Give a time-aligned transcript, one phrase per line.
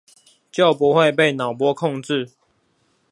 [0.51, 2.31] 就不會被腦波控制